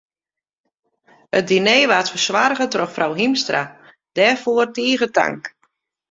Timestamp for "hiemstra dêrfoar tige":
3.19-5.07